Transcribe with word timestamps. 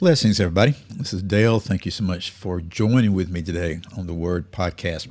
Blessings, 0.00 0.38
everybody. 0.38 0.76
This 0.90 1.12
is 1.12 1.24
Dale. 1.24 1.58
Thank 1.58 1.84
you 1.84 1.90
so 1.90 2.04
much 2.04 2.30
for 2.30 2.60
joining 2.60 3.14
with 3.14 3.30
me 3.30 3.42
today 3.42 3.80
on 3.96 4.06
the 4.06 4.14
Word 4.14 4.52
Podcast. 4.52 5.08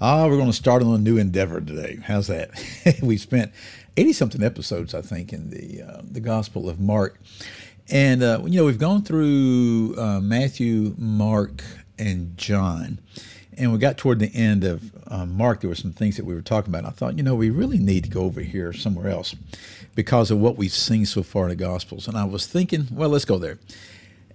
Ah, 0.00 0.26
we're 0.26 0.38
going 0.38 0.46
to 0.46 0.54
start 0.54 0.82
on 0.82 0.94
a 0.94 0.98
new 0.98 1.18
endeavor 1.18 1.60
today. 1.60 1.98
How's 2.02 2.28
that? 2.28 2.50
we 3.02 3.18
spent 3.18 3.52
eighty 3.98 4.14
something 4.14 4.42
episodes, 4.42 4.94
I 4.94 5.02
think, 5.02 5.34
in 5.34 5.50
the 5.50 5.82
uh, 5.82 6.00
the 6.10 6.20
Gospel 6.20 6.70
of 6.70 6.80
Mark, 6.80 7.20
and 7.90 8.22
uh, 8.22 8.40
you 8.46 8.58
know 8.58 8.64
we've 8.64 8.78
gone 8.78 9.02
through 9.02 9.94
uh, 9.98 10.20
Matthew, 10.20 10.94
Mark, 10.96 11.62
and 11.98 12.34
John, 12.38 12.98
and 13.58 13.74
we 13.74 13.78
got 13.78 13.98
toward 13.98 14.20
the 14.20 14.34
end 14.34 14.64
of 14.64 14.90
uh, 15.08 15.26
Mark. 15.26 15.60
There 15.60 15.68
were 15.68 15.76
some 15.76 15.92
things 15.92 16.16
that 16.16 16.24
we 16.24 16.32
were 16.32 16.40
talking 16.40 16.74
about. 16.74 16.86
I 16.86 16.94
thought, 16.96 17.18
you 17.18 17.22
know, 17.22 17.34
we 17.34 17.50
really 17.50 17.78
need 17.78 18.04
to 18.04 18.10
go 18.10 18.22
over 18.22 18.40
here 18.40 18.72
somewhere 18.72 19.10
else 19.10 19.36
because 19.94 20.30
of 20.30 20.38
what 20.38 20.56
we've 20.56 20.72
seen 20.72 21.04
so 21.04 21.22
far 21.22 21.42
in 21.42 21.50
the 21.50 21.56
Gospels. 21.56 22.08
And 22.08 22.16
I 22.16 22.24
was 22.24 22.46
thinking, 22.46 22.88
well, 22.90 23.10
let's 23.10 23.26
go 23.26 23.36
there. 23.36 23.58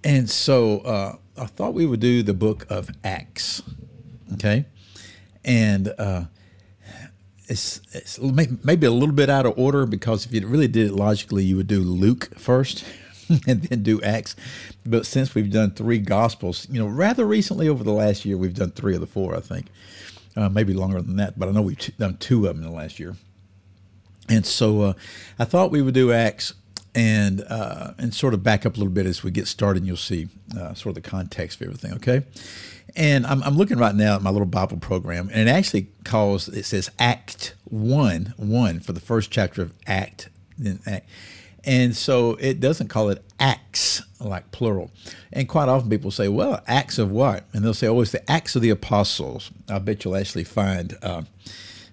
And 0.05 0.29
so 0.29 0.81
uh, 0.81 1.15
I 1.35 1.47
thought 1.47 1.73
we 1.73 1.87
would 1.87 1.99
do 1.99 2.21
the 2.21 2.35
book 2.35 2.67
of 2.69 2.91
Acts, 3.03 3.63
okay? 4.33 4.65
And 5.43 5.91
uh, 5.97 6.25
it's, 7.47 7.81
it's 7.91 8.19
maybe 8.19 8.85
a 8.85 8.91
little 8.91 9.15
bit 9.15 9.31
out 9.31 9.47
of 9.47 9.57
order 9.57 9.87
because 9.87 10.27
if 10.27 10.31
you 10.31 10.45
really 10.45 10.67
did 10.67 10.91
it 10.91 10.93
logically, 10.93 11.43
you 11.43 11.55
would 11.57 11.65
do 11.65 11.79
Luke 11.79 12.29
first 12.37 12.85
and 13.47 13.63
then 13.63 13.81
do 13.81 13.99
Acts. 14.03 14.35
But 14.85 15.07
since 15.07 15.33
we've 15.33 15.51
done 15.51 15.71
three 15.71 15.97
Gospels, 15.97 16.67
you 16.69 16.79
know, 16.79 16.87
rather 16.87 17.25
recently 17.25 17.67
over 17.67 17.83
the 17.83 17.91
last 17.91 18.25
year, 18.25 18.37
we've 18.37 18.53
done 18.53 18.71
three 18.71 18.93
of 18.93 19.01
the 19.01 19.07
four, 19.07 19.35
I 19.35 19.39
think. 19.39 19.69
Uh, 20.37 20.49
maybe 20.49 20.73
longer 20.73 21.01
than 21.01 21.15
that, 21.15 21.39
but 21.39 21.49
I 21.49 21.51
know 21.51 21.63
we've 21.63 21.97
done 21.97 22.17
two 22.17 22.45
of 22.45 22.55
them 22.55 22.63
in 22.63 22.69
the 22.69 22.75
last 22.75 22.99
year. 22.99 23.15
And 24.29 24.45
so 24.45 24.81
uh, 24.81 24.93
I 25.39 25.45
thought 25.45 25.71
we 25.71 25.81
would 25.81 25.95
do 25.95 26.11
Acts 26.11 26.53
and 26.95 27.43
uh, 27.47 27.93
and 27.99 28.13
sort 28.13 28.33
of 28.33 28.41
back 28.41 28.65
up 28.65 28.75
a 28.75 28.77
little 28.77 28.93
bit 28.93 29.05
as 29.05 29.23
we 29.23 29.29
get 29.29 29.47
started. 29.47 29.79
And 29.79 29.87
you'll 29.87 29.97
see 29.97 30.29
uh, 30.57 30.73
sort 30.73 30.97
of 30.97 31.03
the 31.03 31.09
context 31.09 31.61
of 31.61 31.67
everything. 31.67 31.93
Okay, 31.93 32.23
and 32.95 33.27
I'm, 33.27 33.43
I'm 33.43 33.57
looking 33.57 33.77
right 33.77 33.93
now 33.93 34.15
at 34.15 34.21
my 34.21 34.31
little 34.31 34.47
Bible 34.47 34.77
program, 34.77 35.29
and 35.31 35.47
it 35.47 35.51
actually 35.51 35.89
calls 36.03 36.47
it 36.47 36.63
says 36.65 36.89
Act 36.97 37.53
One 37.65 38.33
One 38.37 38.79
for 38.79 38.93
the 38.93 39.01
first 39.01 39.29
chapter 39.29 39.61
of 39.61 39.73
Act, 39.85 40.29
then 40.57 40.79
Act. 40.87 41.07
And 41.67 41.95
so 41.95 42.35
it 42.35 42.59
doesn't 42.59 42.89
call 42.89 43.09
it 43.09 43.23
acts 43.39 44.03
like 44.19 44.51
plural. 44.51 44.91
And 45.33 45.49
quite 45.49 45.67
often 45.67 45.89
people 45.89 46.11
say, 46.11 46.27
well, 46.27 46.61
acts 46.67 46.99
of 46.99 47.09
what? 47.09 47.45
And 47.53 47.65
they'll 47.65 47.73
say, 47.73 47.87
oh, 47.87 48.01
it's 48.01 48.11
the 48.11 48.31
acts 48.31 48.55
of 48.55 48.61
the 48.61 48.69
apostles. 48.69 49.49
I 49.67 49.79
bet 49.79 50.05
you'll 50.05 50.15
actually 50.15 50.43
find 50.43 50.95
uh, 51.01 51.23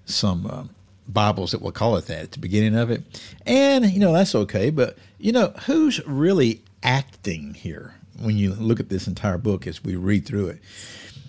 some 0.04 0.46
uh, 0.46 0.64
Bibles 1.08 1.50
that 1.52 1.62
will 1.62 1.72
call 1.72 1.96
it 1.96 2.06
that 2.06 2.22
at 2.22 2.32
the 2.32 2.38
beginning 2.38 2.76
of 2.76 2.90
it. 2.90 3.02
And, 3.46 3.86
you 3.90 3.98
know, 3.98 4.12
that's 4.12 4.34
okay. 4.34 4.70
But, 4.70 4.96
you 5.18 5.32
know, 5.32 5.52
who's 5.66 6.04
really 6.06 6.62
acting 6.82 7.54
here 7.54 7.94
when 8.20 8.36
you 8.36 8.54
look 8.54 8.80
at 8.80 8.88
this 8.88 9.06
entire 9.06 9.38
book 9.38 9.66
as 9.66 9.82
we 9.82 9.96
read 9.96 10.26
through 10.26 10.48
it? 10.48 10.60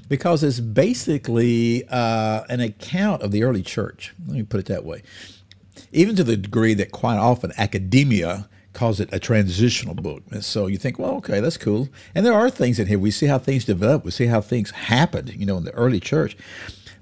Because 0.09 0.43
it's 0.43 0.59
basically 0.59 1.87
uh, 1.89 2.43
an 2.49 2.59
account 2.59 3.21
of 3.21 3.31
the 3.31 3.43
early 3.43 3.63
church. 3.63 4.13
Let 4.27 4.35
me 4.35 4.43
put 4.43 4.59
it 4.59 4.65
that 4.67 4.85
way. 4.85 5.01
Even 5.91 6.15
to 6.15 6.23
the 6.23 6.37
degree 6.37 6.73
that 6.75 6.91
quite 6.91 7.17
often 7.17 7.51
academia 7.57 8.47
calls 8.73 8.99
it 8.99 9.09
a 9.11 9.19
transitional 9.19 9.93
book. 9.93 10.23
And 10.31 10.43
so 10.43 10.67
you 10.67 10.77
think, 10.77 10.99
well, 10.99 11.15
okay, 11.15 11.39
that's 11.39 11.57
cool. 11.57 11.89
And 12.15 12.25
there 12.25 12.33
are 12.33 12.49
things 12.49 12.79
in 12.79 12.87
here. 12.87 12.99
We 12.99 13.11
see 13.11 13.27
how 13.27 13.37
things 13.37 13.65
develop. 13.65 14.03
We 14.03 14.11
see 14.11 14.25
how 14.25 14.41
things 14.41 14.71
happened, 14.71 15.33
you 15.35 15.45
know, 15.45 15.57
in 15.57 15.63
the 15.63 15.73
early 15.73 15.99
church. 15.99 16.35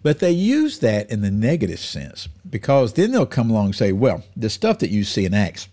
But 0.04 0.20
they 0.20 0.32
use 0.32 0.80
that 0.80 1.10
in 1.10 1.22
the 1.22 1.32
negative 1.32 1.80
sense 1.80 2.28
because 2.52 2.94
then 2.94 3.12
they'll 3.12 3.26
come 3.26 3.50
along 3.50 3.68
and 3.68 3.76
say, 3.76 3.92
well, 3.92 4.24
the 4.36 4.50
stuff 4.50 4.80
that 4.80 4.92
you 4.92 5.04
see 5.04 5.26
in 5.26 5.34
Acts, 5.34 5.68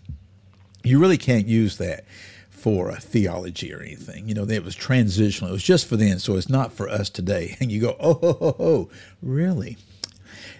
you 0.83 0.99
really 0.99 1.17
can't 1.17 1.45
use 1.45 1.77
that 1.77 2.05
for 2.49 2.89
a 2.89 2.99
theology 2.99 3.73
or 3.73 3.81
anything. 3.81 4.27
You 4.27 4.33
know, 4.33 4.43
it 4.43 4.63
was 4.63 4.75
transitional. 4.75 5.49
It 5.49 5.53
was 5.53 5.63
just 5.63 5.87
for 5.87 5.95
then, 5.95 6.19
so 6.19 6.35
it's 6.35 6.49
not 6.49 6.73
for 6.73 6.89
us 6.89 7.09
today. 7.09 7.55
And 7.61 7.71
you 7.71 7.81
go, 7.81 7.95
oh, 7.99 8.19
oh, 8.21 8.37
oh, 8.41 8.55
oh 8.59 8.89
really? 9.21 9.77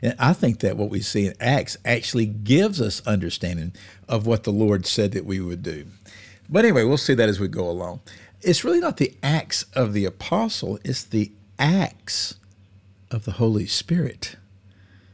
And 0.02 0.16
I 0.20 0.34
think 0.34 0.60
that 0.60 0.78
what 0.78 0.90
we 0.90 1.02
see 1.02 1.28
in 1.28 1.34
Acts 1.40 1.78
actually 1.84 2.26
gives 2.26 2.80
us 2.80 3.06
understanding 3.06 3.74
of 4.08 4.26
what 4.26 4.44
the 4.44 4.52
Lord 4.52 4.86
said 4.86 5.12
that 5.12 5.26
we 5.26 5.40
would 5.40 5.64
do. 5.64 5.86
But 6.50 6.66
anyway, 6.66 6.84
we'll 6.84 6.98
see 6.98 7.14
that 7.14 7.30
as 7.30 7.40
we 7.40 7.48
go 7.48 7.70
along. 7.70 8.02
It's 8.42 8.64
really 8.64 8.80
not 8.80 8.98
the 8.98 9.14
acts 9.22 9.64
of 9.74 9.94
the 9.94 10.06
apostle, 10.06 10.80
it's 10.84 11.04
the 11.04 11.32
acts 11.58 12.36
of 13.12 13.26
the 13.26 13.34
Holy 13.34 13.68
Spirit, 13.68 14.38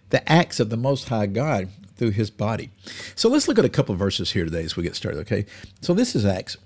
the 0.10 0.30
acts 0.32 0.60
of 0.60 0.70
the 0.70 0.78
Most 0.78 1.10
High 1.10 1.28
God 1.28 1.70
through 1.96 2.12
his 2.12 2.30
body. 2.30 2.72
So 3.16 3.30
let's 3.30 3.48
look 3.48 3.60
at 3.60 3.66
a 3.66 3.70
couple 3.70 3.96
verses 3.96 4.32
here 4.32 4.46
today 4.46 4.64
as 4.64 4.76
we 4.76 4.84
get 4.84 4.96
started, 4.96 5.20
okay? 5.22 5.46
So 5.82 5.94
this 5.94 6.16
is 6.16 6.26
Acts 6.26 6.58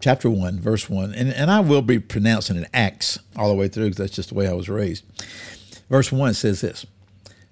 chapter 0.00 0.30
1, 0.30 0.60
verse 0.60 0.88
1, 0.88 1.14
and, 1.14 1.32
and 1.32 1.50
I 1.50 1.60
will 1.60 1.82
be 1.82 1.98
pronouncing 1.98 2.56
it 2.56 2.70
Acts 2.72 3.18
all 3.36 3.48
the 3.48 3.54
way 3.54 3.68
through 3.68 3.86
because 3.86 3.98
that's 3.98 4.16
just 4.16 4.28
the 4.30 4.34
way 4.34 4.48
I 4.48 4.52
was 4.52 4.68
raised. 4.68 5.04
Verse 5.88 6.12
1 6.12 6.34
says 6.34 6.60
this 6.60 6.86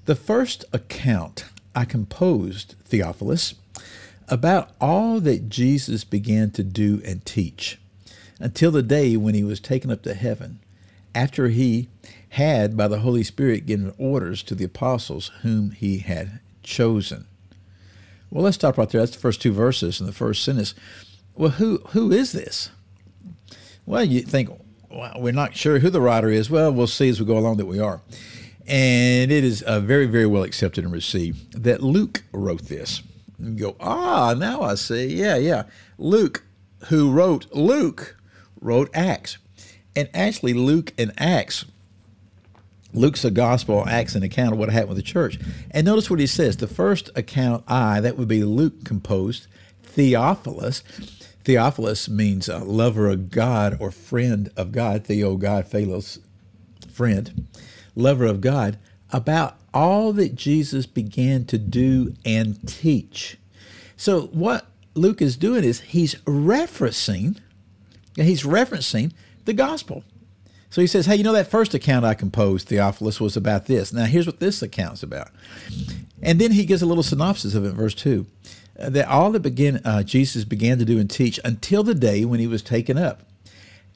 The 0.05 0.15
first 0.15 0.65
account 0.73 1.45
I 1.75 1.85
composed, 1.85 2.75
Theophilus, 2.85 3.55
about 4.29 4.71
all 4.81 5.21
that 5.21 5.49
Jesus 5.49 6.05
began 6.05 6.51
to 6.53 6.63
do 6.63 7.01
and 7.05 7.25
teach 7.25 7.79
until 8.39 8.71
the 8.71 8.83
day 8.83 9.17
when 9.17 9.35
he 9.35 9.45
was 9.45 9.61
taken 9.61 9.91
up 9.91 10.03
to 10.03 10.15
heaven, 10.15 10.59
after 11.17 11.49
he 11.49 11.89
had, 12.31 12.77
by 12.77 12.87
the 12.87 13.01
Holy 13.01 13.25
Spirit, 13.25 13.67
given 13.67 13.95
orders 13.99 14.43
to 14.45 14.55
the 14.55 14.65
apostles 14.65 15.31
whom 15.43 15.71
he 15.71 15.99
had 15.99 16.41
chosen. 16.63 17.27
Well, 18.31 18.45
let's 18.45 18.57
stop 18.57 18.77
right 18.77 18.89
there. 18.89 19.01
That's 19.01 19.13
the 19.13 19.21
first 19.21 19.41
two 19.41 19.53
verses 19.53 20.01
in 20.01 20.07
the 20.07 20.13
first 20.13 20.45
sentence. 20.45 20.75
Well, 21.35 21.53
who 21.53 21.79
who 21.89 22.13
is 22.13 22.33
this? 22.33 22.71
Well, 23.87 24.05
you 24.05 24.21
think 24.23 24.51
well, 24.91 25.15
we're 25.19 25.33
not 25.33 25.55
sure 25.57 25.79
who 25.79 25.91
the 25.91 26.01
writer 26.01 26.29
is. 26.29 26.51
Well, 26.51 26.73
we'll 26.73 26.87
see 26.87 27.09
as 27.09 27.21
we 27.21 27.27
go 27.27 27.39
along 27.39 27.57
that 27.59 27.67
we 27.67 27.79
are. 27.79 28.01
And 28.67 29.31
it 29.31 29.45
is 29.45 29.63
uh, 29.63 29.81
very, 29.81 30.07
very 30.07 30.27
well 30.27 30.43
accepted 30.43 30.85
and 30.85 30.93
received 30.93 31.63
that 31.63 31.83
Luke 31.83 32.25
wrote 32.33 32.63
this. 32.63 33.03
You 33.39 33.53
go, 33.53 33.77
ah, 33.81 34.35
now 34.37 34.63
I 34.63 34.75
see. 34.75 35.07
Yeah, 35.07 35.37
yeah. 35.37 35.65
Luke, 35.99 36.43
who 36.89 37.13
wrote 37.13 37.47
Luke, 37.53 38.17
wrote 38.61 38.91
Acts. 38.93 39.39
And 39.97 40.09
actually, 40.15 40.53
Luke 40.55 40.93
and 40.99 41.13
Acts 41.19 41.65
Luke's 42.97 43.25
a 43.25 43.31
gospel, 43.31 43.87
Acts 43.87 44.15
an 44.15 44.23
account 44.23 44.53
of 44.53 44.59
what 44.59 44.71
happened 44.71 44.91
with 44.91 44.99
the 44.99 45.03
church. 45.03 45.39
And 45.71 45.85
notice 45.85 46.09
what 46.11 46.19
he 46.19 46.27
says. 46.27 46.57
The 46.57 46.67
first 46.67 47.11
account 47.15 47.63
I, 47.69 48.01
that 48.01 48.17
would 48.17 48.29
be 48.29 48.43
Luke 48.43 48.85
composed, 48.85 49.47
Theophilus. 49.83 50.81
Theophilus 51.45 52.09
means 52.09 52.49
a 52.49 52.59
lover 52.59 53.09
of 53.09 53.31
God 53.31 53.77
or 53.81 53.91
friend 53.91 54.51
of 54.57 54.73
God. 54.73 55.05
Theo, 55.05 55.37
God, 55.37 55.69
Philos, 55.69 56.19
friend, 56.91 57.47
lover 57.95 58.25
of 58.25 58.41
God, 58.41 58.79
about 59.13 59.59
all 59.75 60.13
that 60.15 60.35
Jesus 60.35 60.87
began 60.87 61.45
to 61.45 61.59
do 61.59 62.15
and 62.25 62.67
teach. 62.67 63.37
So 63.97 64.23
what 64.29 64.67
Luke 64.95 65.21
is 65.21 65.37
doing 65.37 65.65
is 65.65 65.81
he's 65.81 66.15
referencing, 66.25 67.39
he's 68.17 68.43
referencing 68.43 69.13
the 69.47 69.53
gospel. 69.53 70.05
So 70.71 70.81
he 70.81 70.87
says, 70.87 71.07
Hey, 71.07 71.17
you 71.17 71.25
know, 71.25 71.33
that 71.33 71.51
first 71.51 71.75
account 71.75 72.05
I 72.05 72.15
composed, 72.15 72.69
Theophilus, 72.69 73.21
was 73.21 73.37
about 73.37 73.67
this. 73.67 73.93
Now, 73.93 74.05
here's 74.05 74.27
what 74.27 74.41
this 74.41 74.63
account's 74.63 75.03
about. 75.03 75.31
And 76.23 76.41
then 76.41 76.53
he 76.53 76.65
gives 76.67 76.83
a 76.83 76.87
little 76.87 77.03
synopsis 77.03 77.55
of 77.55 77.65
it 77.65 77.73
verse 77.73 77.95
2 77.95 78.27
uh, 78.79 78.91
that 78.91 79.09
all 79.09 79.31
that 79.33 79.41
began, 79.41 79.81
uh, 79.85 80.03
Jesus 80.03 80.45
began 80.45 80.79
to 80.79 80.85
do 80.85 80.99
and 80.99 81.11
teach 81.11 81.41
until 81.45 81.83
the 81.83 81.95
day 81.95 82.25
when 82.25 82.41
he 82.41 82.47
was 82.47 82.63
taken 82.63 82.99
up, 82.99 83.23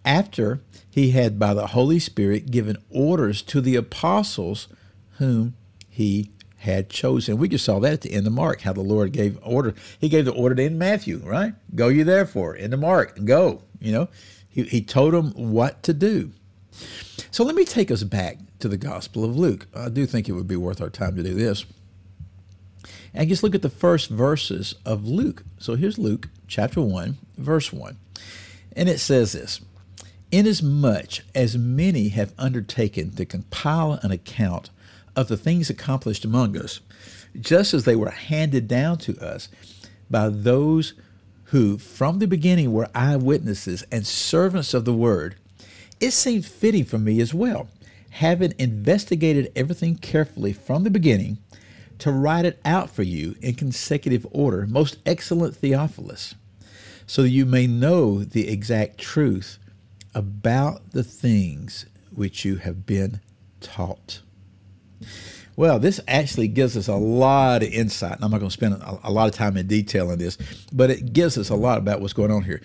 after 0.05 0.61
he 0.89 1.11
had, 1.11 1.39
by 1.39 1.55
the 1.55 1.69
Holy 1.69 1.99
Spirit, 1.99 2.51
given 2.51 2.77
orders 2.91 3.43
to 3.43 3.61
the 3.61 3.77
apostles 3.77 4.69
whom 5.19 5.55
he 5.89 6.31
had 6.59 6.91
chosen. 6.91 7.39
We 7.39 7.49
just 7.49 7.65
saw 7.65 7.79
that 7.81 7.93
at 7.93 8.01
the 8.03 8.13
end 8.13 8.27
of 8.27 8.33
Mark, 8.33 8.63
how 8.63 8.73
the 8.73 8.81
Lord 8.81 9.13
gave 9.13 9.39
order. 9.43 9.75
He 9.99 10.09
gave 10.09 10.25
the 10.25 10.33
order 10.33 10.61
in 10.61 10.79
Matthew, 10.79 11.19
right? 11.25 11.55
Go 11.75 11.89
you 11.89 12.05
therefore, 12.05 12.55
into 12.55 12.77
Mark, 12.77 13.25
go. 13.25 13.63
You 13.81 13.93
know, 13.93 14.09
he, 14.51 14.65
he 14.65 14.83
told 14.83 15.15
them 15.15 15.31
what 15.33 15.83
to 15.85 15.95
do. 15.95 16.33
So 17.31 17.45
let 17.45 17.55
me 17.55 17.65
take 17.65 17.91
us 17.91 18.03
back 18.03 18.39
to 18.59 18.69
the 18.69 18.77
Gospel 18.77 19.25
of 19.25 19.37
Luke. 19.37 19.67
I 19.75 19.89
do 19.89 20.05
think 20.05 20.29
it 20.29 20.33
would 20.33 20.49
be 20.49 20.57
worth 20.57 20.81
our 20.83 20.91
time 20.91 21.17
to 21.17 21.23
do 21.23 21.35
this. 21.35 21.65
And 23.15 23.29
just 23.29 23.43
look 23.43 23.55
at 23.55 23.63
the 23.63 23.71
first 23.71 24.11
verses 24.11 24.75
of 24.85 25.07
Luke. 25.07 25.45
So 25.59 25.75
here's 25.75 25.99
Luke 25.99 26.29
chapter 26.47 26.81
1, 26.81 27.19
verse 27.39 27.73
1. 27.73 27.97
And 28.77 28.89
it 28.89 28.99
says 28.99 29.33
this 29.33 29.61
Inasmuch 30.31 31.25
as 31.35 31.57
many 31.57 32.09
have 32.11 32.35
undertaken 32.39 33.13
to 33.13 33.25
compile 33.25 33.99
an 34.03 34.11
account 34.11 34.71
of 35.17 35.29
the 35.29 35.37
things 35.37 35.71
accomplished 35.71 36.25
among 36.25 36.57
us, 36.57 36.81
just 37.41 37.75
as 37.75 37.85
they 37.85 37.97
were 37.97 38.11
handed 38.11 38.69
down 38.69 38.99
to 38.99 39.19
us 39.19 39.49
by 40.09 40.29
those 40.29 40.95
who 41.51 41.77
from 41.79 42.21
the 42.21 42.29
beginning 42.29 42.73
were 42.73 42.89
eyewitnesses 42.95 43.85
and 43.91 44.07
servants 44.07 44.73
of 44.73 44.85
the 44.85 44.95
word, 44.95 45.35
it 45.99 46.13
seemed 46.13 46.47
fitting 46.47 46.85
for 46.85 46.99
me 46.99 47.21
as 47.21 47.35
well, 47.35 47.69
having 48.11 48.55
investigated 48.59 49.51
everything 49.57 49.97
carefully 49.97 50.53
from 50.53 50.85
the 50.85 50.91
beginning, 50.91 51.39
to 51.99 52.13
write 52.13 52.45
it 52.45 52.61
out 52.65 52.89
for 52.89 53.03
you 53.03 53.35
in 53.43 53.55
consecutive 53.55 54.27
order, 54.31 54.65
most 54.67 54.99
excellent 55.05 55.57
Theophilus, 55.57 56.35
so 57.07 57.23
that 57.23 57.29
you 57.29 57.45
may 57.45 57.67
know 57.67 58.23
the 58.23 58.49
exact 58.49 58.99
truth 58.99 59.59
about 60.15 60.93
the 60.93 61.05
things 61.05 61.85
which 62.15 62.45
you 62.45 62.57
have 62.57 62.87
been 62.87 63.21
taught. 63.61 64.21
Well, 65.57 65.79
this 65.79 66.01
actually 66.09 66.49
gives 66.49 66.77
us 66.77 66.89
a 66.89 66.95
lot 66.95 67.63
of 67.63 67.69
insight. 67.71 68.19
I'm 68.23 68.31
not 68.31 68.39
going 68.39 68.49
to 68.49 68.55
spend 68.55 68.75
a, 68.75 68.99
a, 69.05 69.11
lot 69.13 69.29
of 69.29 69.35
time 69.35 69.57
in 69.57 69.67
detail 69.67 70.11
on 70.11 70.19
this, 70.19 70.39
but 70.73 70.91
it 70.91 71.13
gives 71.13 71.37
us 71.37 71.51
a 71.51 71.55
lot 71.55 71.79
about 71.79 72.01
what's 72.01 72.13
going 72.13 72.31
on 72.31 72.45
here. 72.45 72.63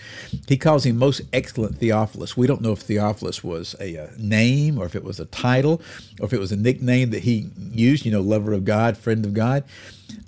He 0.47 0.57
calls 0.57 0.85
him 0.85 0.97
most 0.97 1.21
excellent 1.33 1.77
Theophilus. 1.77 2.37
We 2.37 2.47
don't 2.47 2.61
know 2.61 2.71
if 2.71 2.79
Theophilus 2.79 3.43
was 3.43 3.75
a, 3.79 3.95
a 3.95 4.11
name 4.17 4.77
or 4.77 4.85
if 4.85 4.95
it 4.95 5.03
was 5.03 5.19
a 5.19 5.25
title 5.25 5.81
or 6.19 6.27
if 6.27 6.33
it 6.33 6.39
was 6.39 6.51
a 6.51 6.55
nickname 6.55 7.09
that 7.09 7.23
he 7.23 7.49
used, 7.71 8.05
you 8.05 8.11
know, 8.11 8.21
lover 8.21 8.53
of 8.53 8.63
God, 8.63 8.97
friend 8.97 9.25
of 9.25 9.33
God. 9.33 9.63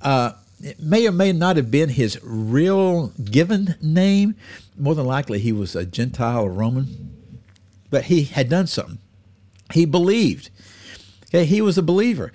Uh, 0.02 0.34
it 0.62 0.80
may 0.80 1.08
or 1.08 1.12
may 1.12 1.32
not 1.32 1.56
have 1.56 1.70
been 1.70 1.90
his 1.90 2.20
real 2.24 3.10
given 3.24 3.76
name. 3.82 4.36
More 4.78 4.96
than 4.96 5.06
likely, 5.06 5.40
he 5.40 5.52
was 5.52 5.76
a 5.76 5.86
Gentile 5.86 6.50
Roman, 6.50 7.16
but 7.90 8.06
he 8.06 8.24
had 8.24 8.50
done 8.50 8.68
something. 8.68 8.98
He 9.72 9.86
believed. 9.86 10.50
Okay, 11.30 11.46
he 11.46 11.62
was 11.62 11.78
a 11.78 11.84
believer. 11.84 12.32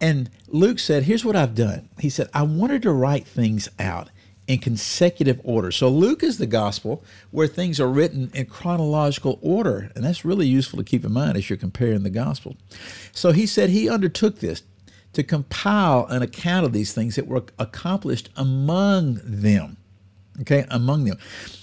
And 0.00 0.30
Luke 0.48 0.78
said, 0.78 1.04
Here's 1.04 1.24
what 1.24 1.36
I've 1.36 1.54
done. 1.54 1.88
He 1.98 2.10
said, 2.10 2.28
I 2.34 2.42
wanted 2.42 2.82
to 2.82 2.92
write 2.92 3.26
things 3.26 3.68
out 3.78 4.10
in 4.48 4.58
consecutive 4.58 5.40
order. 5.44 5.70
So 5.70 5.88
Luke 5.88 6.22
is 6.22 6.38
the 6.38 6.46
gospel 6.46 7.04
where 7.30 7.46
things 7.46 7.78
are 7.78 7.88
written 7.88 8.30
in 8.34 8.46
chronological 8.46 9.38
order. 9.40 9.92
And 9.94 10.04
that's 10.04 10.24
really 10.24 10.46
useful 10.46 10.78
to 10.78 10.84
keep 10.84 11.04
in 11.04 11.12
mind 11.12 11.36
as 11.36 11.48
you're 11.48 11.56
comparing 11.56 12.02
the 12.02 12.10
gospel. 12.10 12.56
So 13.12 13.32
he 13.32 13.46
said 13.46 13.70
he 13.70 13.88
undertook 13.88 14.40
this 14.40 14.62
to 15.12 15.22
compile 15.22 16.06
an 16.06 16.22
account 16.22 16.66
of 16.66 16.72
these 16.72 16.92
things 16.92 17.16
that 17.16 17.26
were 17.26 17.44
accomplished 17.58 18.30
among 18.36 19.20
them. 19.24 19.76
Okay, 20.40 20.64
among 20.70 21.04
them. 21.04 21.18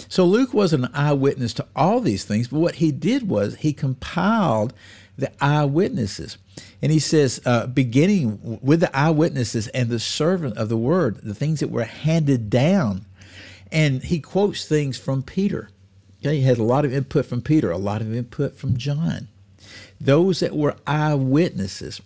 So 0.08 0.26
Luke 0.26 0.54
was 0.54 0.74
an 0.74 0.90
eyewitness 0.94 1.54
to 1.56 1.66
all 1.76 2.00
these 2.00 2.24
things, 2.24 2.48
but 2.50 2.60
what 2.60 2.76
he 2.76 2.92
did 2.92 3.28
was 3.28 3.56
he 3.56 3.74
compiled 3.74 4.74
the 5.20 5.32
eyewitnesses. 5.44 6.38
And 6.82 6.92
he 6.92 7.00
says, 7.00 7.42
uh, 7.46 7.68
beginning 7.68 8.60
with 8.62 8.80
the 8.80 8.96
eyewitnesses 8.96 9.68
and 9.70 9.90
the 9.90 10.00
servant 10.00 10.58
of 10.58 10.70
the 10.70 10.78
word, 10.78 11.18
the 11.18 11.36
things 11.36 11.60
that 11.60 11.70
were 11.70 11.84
handed 11.84 12.50
down. 12.50 13.06
And 13.72 14.04
he 14.04 14.20
quotes 14.20 14.66
things 14.66 14.98
from 14.98 15.24
Peter. 15.24 15.70
Okay, 16.22 16.38
he 16.38 16.44
has 16.44 16.58
a 16.58 16.64
lot 16.64 16.86
of 16.86 16.94
input 16.94 17.26
from 17.26 17.42
Peter, 17.42 17.72
a 17.72 17.78
lot 17.78 18.02
of 18.02 18.14
input 18.14 18.56
from 18.56 18.78
John. 18.78 19.28
Those 20.02 20.40
that 20.40 20.56
were 20.56 20.76
eyewitnesses. 20.88 22.02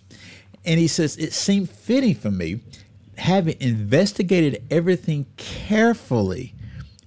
And 0.64 0.78
he 0.78 0.88
says, 0.88 1.16
it 1.16 1.32
seemed 1.32 1.70
fitting 1.70 2.14
for 2.14 2.30
me, 2.30 2.60
having 3.18 3.56
investigated 3.60 4.62
everything 4.70 5.26
carefully 5.36 6.54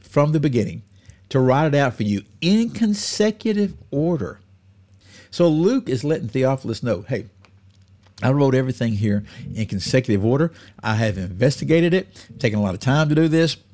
from 0.01 0.31
the 0.31 0.39
beginning, 0.39 0.83
to 1.29 1.39
write 1.39 1.67
it 1.67 1.75
out 1.75 1.93
for 1.93 2.03
you 2.03 2.23
in 2.39 2.69
consecutive 2.69 3.73
order. 3.91 4.39
So 5.31 5.47
Luke 5.47 5.89
is 5.89 6.03
letting 6.03 6.27
Theophilus 6.27 6.83
know, 6.83 7.01
hey, 7.01 7.25
I 8.23 8.31
wrote 8.31 8.55
everything 8.55 8.93
here 8.93 9.23
in 9.53 9.67
consecutive 9.67 10.25
order. 10.25 10.51
I 10.81 10.95
have 10.95 11.19
investigated 11.19 11.93
it, 11.93 12.07
taken 12.39 12.57
a 12.57 12.61
lot 12.63 12.73
of 12.73 12.79
time 12.79 13.09
to 13.09 13.15
do 13.15 13.27
this. 13.27 13.57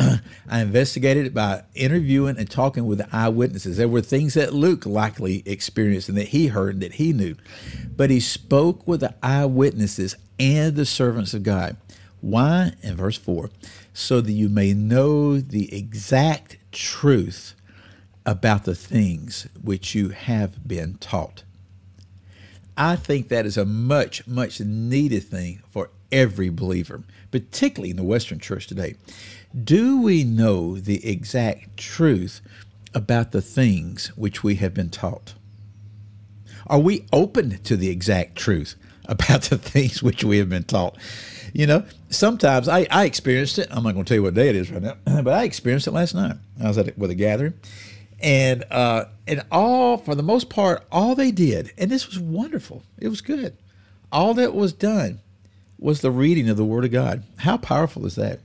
I 0.50 0.60
investigated 0.60 1.28
it 1.28 1.34
by 1.34 1.64
interviewing 1.76 2.38
and 2.38 2.50
talking 2.50 2.86
with 2.86 2.98
the 2.98 3.08
eyewitnesses. 3.16 3.78
There 3.78 3.88
were 3.88 4.02
things 4.02 4.34
that 4.34 4.54
Luke 4.54 4.86
likely 4.86 5.44
experienced 5.46 6.10
and 6.10 6.18
that 6.18 6.30
he 6.30 6.48
heard 6.48 6.76
and 6.76 6.84
that 6.84 6.96
he 6.96 7.14
knew. 7.14 7.36
But 7.96 8.10
he 8.10 8.20
spoke 8.20 8.86
with 8.86 9.00
the 9.00 9.16
eyewitnesses 9.24 10.18
and 10.38 10.76
the 10.76 10.86
servants 10.86 11.34
of 11.34 11.44
God. 11.44 11.78
Why? 12.20 12.74
In 12.82 12.98
verse 12.98 13.18
4 13.18 13.50
so 13.94 14.22
that 14.22 14.32
you 14.32 14.50
may 14.50 14.74
know 14.74 15.40
the 15.40 15.74
exact 15.76 16.58
truth 16.72 17.54
about 18.26 18.64
the 18.64 18.76
things 18.76 19.48
which 19.62 19.96
you 19.96 20.10
have 20.10 20.68
been 20.68 20.96
taught. 20.96 21.44
I 22.76 22.96
think 22.96 23.28
that 23.30 23.46
is 23.46 23.58
a 23.58 23.66
much, 23.66 24.26
much 24.26 24.60
needed 24.60 25.24
thing 25.24 25.62
for 25.70 25.90
every 26.12 26.50
believer, 26.50 27.04
particularly 27.32 27.92
in 27.92 27.98
the 27.98 28.04
Western 28.04 28.40
church 28.40 28.68
today. 28.68 28.96
Do 29.64 30.02
we 30.02 30.24
know 30.24 30.78
the 30.78 31.08
exact 31.08 31.78
truth 31.78 32.42
about 32.94 33.32
the 33.32 33.42
things 33.42 34.08
which 34.16 34.44
we 34.44 34.56
have 34.56 34.74
been 34.74 34.90
taught? 34.90 35.34
Are 36.68 36.80
we 36.80 37.06
open 37.12 37.62
to 37.64 37.76
the 37.76 37.90
exact 37.90 38.36
truth 38.36 38.76
about 39.06 39.44
the 39.44 39.58
things 39.58 40.02
which 40.02 40.24
we 40.24 40.38
have 40.38 40.50
been 40.50 40.64
taught? 40.64 40.98
You 41.54 41.68
know, 41.68 41.86
sometimes 42.10 42.68
I, 42.68 42.88
I 42.90 43.06
experienced 43.06 43.60
it. 43.60 43.68
I'm 43.70 43.84
not 43.84 43.94
going 43.94 44.06
to 44.06 44.10
tell 44.10 44.16
you 44.16 44.24
what 44.24 44.34
day 44.34 44.50
it 44.50 44.56
is 44.56 44.72
right 44.72 44.82
now, 44.82 44.96
but 45.22 45.34
I 45.34 45.44
experienced 45.44 45.86
it 45.86 45.92
last 45.92 46.16
night. 46.16 46.38
I 46.64 46.68
was 46.68 46.78
at 46.80 46.98
with 46.98 47.12
a 47.12 47.16
gathering, 47.16 47.54
and 48.24 48.64
uh, 48.72 49.06
and 49.28 49.44
all 49.52 49.98
for 49.98 50.16
the 50.16 50.24
most 50.24 50.50
part, 50.50 50.84
all 50.92 51.14
they 51.14 51.30
did, 51.30 51.72
and 51.78 51.92
this 51.92 52.08
was 52.08 52.18
wonderful. 52.18 52.84
It 52.98 53.10
was 53.10 53.22
good. 53.22 53.56
All 54.12 54.34
that 54.36 54.56
was 54.56 54.74
done 54.74 55.20
was 55.78 56.02
the 56.02 56.12
reading 56.12 56.50
of 56.50 56.56
the 56.56 56.64
Word 56.64 56.86
of 56.86 56.92
God. 56.92 57.24
How 57.38 57.58
powerful 57.58 58.06
is 58.06 58.16
that? 58.16 58.40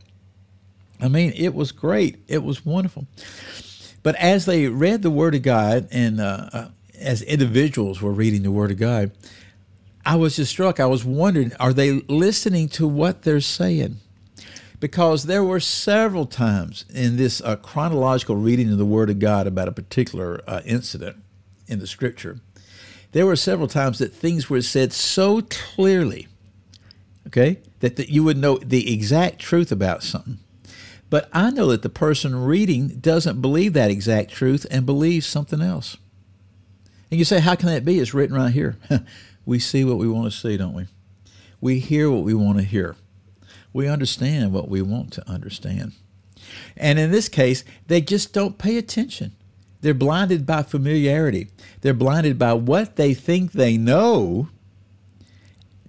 I 1.01 1.09
mean, 1.09 1.33
it 1.37 1.55
was 1.55 1.71
great. 1.71 2.19
It 2.27 2.43
was 2.43 2.67
wonderful. 2.67 3.07
But 4.03 4.17
as 4.17 4.47
they 4.47 4.67
read 4.67 5.03
the 5.03 5.11
Word 5.11 5.37
of 5.37 5.43
God, 5.43 5.87
and 5.93 6.21
uh, 6.21 6.51
uh, 6.53 6.69
as 6.99 7.23
individuals 7.23 8.03
were 8.03 8.11
reading 8.13 8.43
the 8.43 8.51
Word 8.51 8.73
of 8.73 8.79
God, 8.79 9.13
I 10.05 10.17
was 10.17 10.37
just 10.37 10.51
struck. 10.51 10.81
I 10.81 10.87
was 10.87 11.05
wondering, 11.05 11.53
are 11.61 11.73
they 11.73 11.93
listening 12.09 12.69
to 12.71 12.89
what 12.89 13.23
they're 13.23 13.41
saying? 13.41 13.99
Because 14.81 15.25
there 15.25 15.43
were 15.43 15.61
several 15.61 16.27
times 16.27 16.85
in 16.93 17.17
this 17.17 17.41
uh, 17.41 17.57
chronological 17.57 18.37
reading 18.37 18.71
of 18.71 18.79
the 18.79 18.87
Word 18.87 19.11
of 19.11 19.19
God 19.19 19.47
about 19.47 19.69
a 19.69 19.73
particular 19.73 20.41
uh, 20.47 20.61
incident 20.65 21.17
in 21.67 21.81
the 21.81 21.87
Scripture. 21.87 22.41
There 23.13 23.27
were 23.27 23.37
several 23.37 23.69
times 23.69 23.99
that 23.99 24.13
things 24.13 24.49
were 24.49 24.63
said 24.63 24.93
so 24.93 25.43
clearly, 25.43 26.29
okay, 27.27 27.59
that, 27.81 27.97
that 27.97 28.09
you 28.09 28.23
would 28.23 28.37
know 28.37 28.59
the 28.59 28.93
exact 28.93 29.41
truth 29.41 29.73
about 29.73 30.03
something. 30.03 30.39
But 31.11 31.29
I 31.33 31.51
know 31.51 31.69
that 31.69 31.83
the 31.83 31.89
person 31.89 32.45
reading 32.45 32.89
doesn't 33.01 33.41
believe 33.41 33.73
that 33.73 33.91
exact 33.91 34.31
truth 34.31 34.67
and 34.71 34.85
believes 34.85 35.27
something 35.27 35.63
else. 35.63 35.97
And 37.11 37.19
you 37.19 37.25
say, 37.25 37.41
how 37.41 37.55
can 37.55 37.69
that 37.69 37.85
be? 37.85 37.99
It's 37.99 38.13
written 38.13 38.37
right 38.37 38.53
here. 38.53 38.77
we 39.47 39.59
see 39.59 39.85
what 39.85 39.97
we 39.97 40.07
want 40.07 40.31
to 40.31 40.39
see, 40.39 40.59
don't 40.59 40.75
we? 40.75 40.87
We 41.61 41.79
hear 41.79 42.11
what 42.11 42.25
we 42.25 42.35
want 42.35 42.59
to 42.59 42.65
hear 42.65 42.95
we 43.73 43.89
understand 43.89 44.53
what 44.53 44.69
we 44.69 44.83
want 44.83 45.13
to 45.15 45.29
understand. 45.29 45.93
And 46.77 46.99
in 46.99 47.11
this 47.11 47.29
case, 47.29 47.65
they 47.87 48.01
just 48.01 48.33
don't 48.33 48.59
pay 48.59 48.79
attention. 48.79 49.33
They're 49.81 49.95
blinded 49.95 50.47
by 50.47 50.63
familiarity. 50.63 51.49
They're 51.83 51.95
blinded 51.95 52.39
by 52.39 52.55
what 52.55 52.97
they 52.97 53.15
think 53.15 53.53
they 53.53 53.77
know 53.77 54.49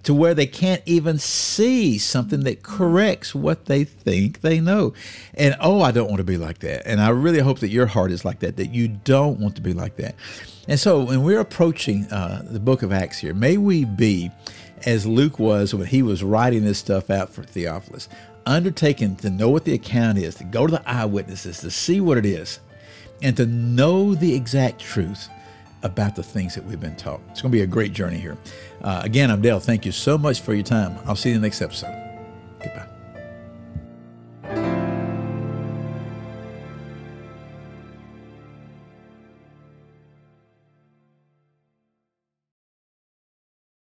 to 0.02 0.14
where 0.14 0.34
they 0.34 0.46
can't 0.46 0.82
even 0.86 1.18
see 1.18 1.98
something 1.98 2.40
that 2.44 2.62
corrects 2.62 3.34
what 3.34 3.66
they 3.66 3.84
think 3.84 4.40
they 4.40 4.60
know. 4.60 4.94
And 5.34 5.56
oh, 5.60 5.82
I 5.82 5.90
don't 5.90 6.08
want 6.08 6.18
to 6.18 6.24
be 6.24 6.38
like 6.38 6.60
that. 6.60 6.86
And 6.86 7.00
I 7.00 7.10
really 7.10 7.40
hope 7.40 7.58
that 7.58 7.68
your 7.68 7.86
heart 7.86 8.10
is 8.10 8.24
like 8.24 8.38
that, 8.40 8.56
that 8.56 8.72
you 8.72 8.88
don't 8.88 9.38
want 9.38 9.56
to 9.56 9.62
be 9.62 9.74
like 9.74 9.96
that. 9.96 10.14
And 10.68 10.80
so 10.80 11.04
when 11.04 11.22
we're 11.22 11.40
approaching 11.40 12.06
uh, 12.06 12.42
the 12.48 12.60
book 12.60 12.82
of 12.82 12.92
Acts 12.92 13.18
here, 13.18 13.34
may 13.34 13.58
we 13.58 13.84
be 13.84 14.30
as 14.86 15.06
Luke 15.06 15.38
was 15.38 15.74
when 15.74 15.86
he 15.86 16.02
was 16.02 16.22
writing 16.22 16.64
this 16.64 16.78
stuff 16.78 17.10
out 17.10 17.30
for 17.30 17.42
Theophilus, 17.42 18.08
undertaking 18.46 19.16
to 19.16 19.30
know 19.30 19.48
what 19.50 19.64
the 19.64 19.74
account 19.74 20.18
is, 20.18 20.34
to 20.36 20.44
go 20.44 20.66
to 20.66 20.72
the 20.72 20.88
eyewitnesses, 20.88 21.60
to 21.60 21.70
see 21.70 22.00
what 22.00 22.18
it 22.18 22.26
is, 22.26 22.60
and 23.22 23.36
to 23.36 23.46
know 23.46 24.14
the 24.14 24.34
exact 24.34 24.80
truth 24.80 25.28
about 25.82 26.16
the 26.16 26.22
things 26.22 26.54
that 26.54 26.64
we've 26.64 26.80
been 26.80 26.96
taught. 26.96 27.20
It's 27.30 27.40
going 27.40 27.52
to 27.52 27.56
be 27.56 27.62
a 27.62 27.66
great 27.66 27.92
journey 27.92 28.18
here. 28.18 28.36
Uh, 28.82 29.00
again, 29.04 29.30
I'm 29.30 29.40
Dale. 29.40 29.60
Thank 29.60 29.86
you 29.86 29.92
so 29.92 30.18
much 30.18 30.40
for 30.40 30.54
your 30.54 30.64
time. 30.64 30.98
I'll 31.06 31.16
see 31.16 31.30
you 31.30 31.36
in 31.36 31.40
the 31.40 31.46
next 31.46 31.62
episode. 31.62 32.09